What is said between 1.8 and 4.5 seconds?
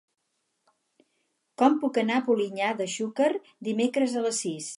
puc anar a Polinyà de Xúquer dimecres a les